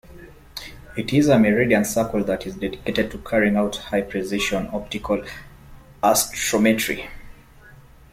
It 0.97 1.13
is 1.13 1.27
a 1.27 1.37
meridian 1.37 1.85
circle 1.85 2.23
that 2.23 2.47
is 2.47 2.55
dedicated 2.55 3.11
to 3.11 3.19
carrying 3.19 3.55
out 3.55 3.75
high-precision 3.75 4.69
optical 4.73 5.23
astrometry. 6.01 7.07